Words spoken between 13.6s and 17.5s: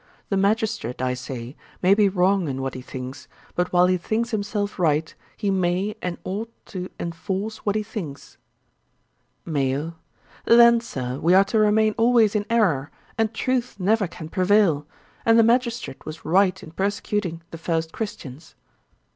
never can prevail; and the magistrate was right in persecuting